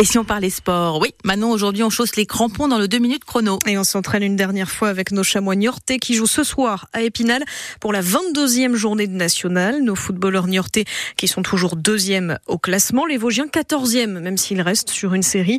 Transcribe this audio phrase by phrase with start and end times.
[0.00, 2.98] Et si on parlait sport Oui, maintenant aujourd'hui on chausse les crampons dans le 2
[2.98, 3.58] minutes chrono.
[3.66, 7.02] Et on s'entraîne une dernière fois avec nos chamois niortais qui jouent ce soir à
[7.02, 7.42] Épinal
[7.80, 9.82] pour la 22e journée de nationale.
[9.82, 10.84] Nos footballeurs niortais
[11.16, 13.06] qui sont toujours deuxième au classement.
[13.06, 15.58] Les Vosgiens 14e, même s'ils restent sur une série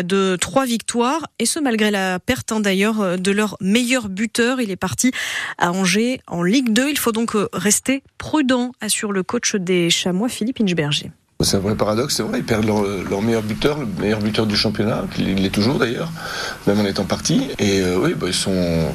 [0.00, 1.26] de trois victoires.
[1.40, 4.60] Et ce malgré la perte hein, d'ailleurs de leur meilleur buteur.
[4.60, 5.10] Il est parti
[5.58, 6.90] à Angers en Ligue 2.
[6.90, 11.10] Il faut donc rester prudent, assure le coach des chamois Philippe Inchberger.
[11.42, 14.56] C'est un vrai paradoxe, c'est vrai, ils perdent leur, meilleur buteur, le meilleur buteur du
[14.56, 16.10] championnat, il l'est toujours d'ailleurs,
[16.66, 17.48] même en étant parti.
[17.58, 18.92] Et euh, oui, bah, ils sont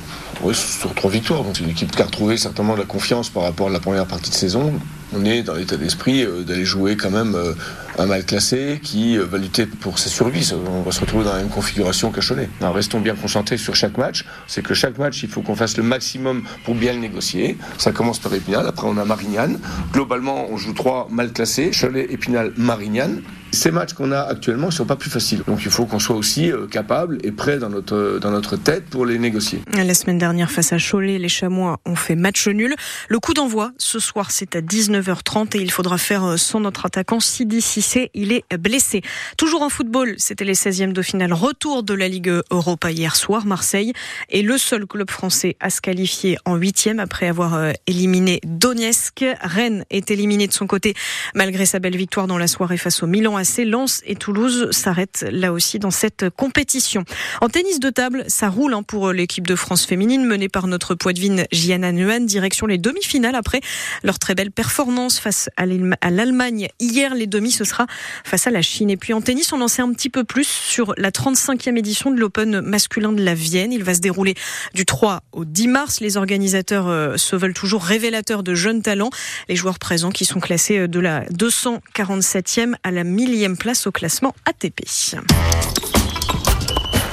[0.54, 1.44] sur trois victoires.
[1.54, 4.06] C'est une équipe qui a retrouvé certainement de la confiance par rapport à la première
[4.06, 4.74] partie de saison.
[5.14, 7.54] On est dans l'état d'esprit euh, d'aller jouer quand même euh,
[7.98, 10.52] un mal classé qui va lutter pour sa survie.
[10.68, 12.50] On va se retrouver dans la même configuration qu'à Cholet.
[12.62, 14.26] restons bien concentrés sur chaque match.
[14.48, 17.58] C'est que chaque match, il faut qu'on fasse le maximum pour bien le négocier.
[17.78, 19.60] Ça commence par Épinal, après on a Marignane.
[19.94, 23.22] Globalement, on joue trois mal classés, Cholet, Épinal, Marignane.
[23.56, 25.42] Ces matchs qu'on a actuellement ne sont pas plus faciles.
[25.48, 28.84] Donc il faut qu'on soit aussi euh, capable et prêt dans notre, dans notre tête
[28.86, 29.62] pour les négocier.
[29.74, 32.76] La semaine dernière, face à Cholet, les Chamois ont fait match nul.
[33.08, 36.86] Le coup d'envoi, ce soir, c'est à 19h30 et il faudra faire euh, sans notre
[36.86, 38.12] attaquant Sidi Cissé.
[38.14, 39.02] Il est blessé.
[39.38, 41.32] Toujours en football, c'était les 16e de finale.
[41.32, 43.46] Retour de la Ligue Europa hier soir.
[43.46, 43.94] Marseille
[44.30, 49.24] est le seul club français à se qualifier en 8e après avoir euh, éliminé Donetsk.
[49.40, 50.94] Rennes est éliminé de son côté
[51.34, 55.54] malgré sa belle victoire dans la soirée face au Milan Lens et Toulouse s'arrêtent là
[55.54, 57.04] aussi dans cette compétition.
[57.42, 60.96] En tennis de table, ça roule hein, pour l'équipe de France féminine menée par notre
[60.96, 63.62] poitevine Gianna Nuan, direction les demi-finales après
[64.04, 66.68] leur très belle performance face à l'Allemagne.
[66.80, 67.88] Hier, les demi, ce sera
[68.24, 68.90] face à la Chine.
[68.90, 72.12] Et puis en tennis, on en sait un petit peu plus sur la 35e édition
[72.12, 73.72] de l'Open masculin de la Vienne.
[73.72, 74.36] Il va se dérouler
[74.74, 76.00] du 3 au 10 mars.
[76.00, 79.10] Les organisateurs euh, se veulent toujours révélateurs de jeunes talents.
[79.50, 83.92] Les joueurs présents qui sont classés euh, de la 247e à la 1000 place au
[83.92, 84.82] classement ATP.